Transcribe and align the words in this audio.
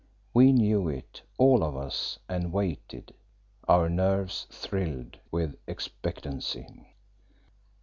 We 0.33 0.51
knew 0.51 0.89
it, 0.89 1.21
all 1.37 1.63
of 1.63 1.77
us, 1.77 2.17
and 2.27 2.51
waited, 2.51 3.13
our 3.67 3.87
nerves 3.87 4.47
thrilled, 4.49 5.19
with 5.29 5.55
expectancy. 5.67 6.87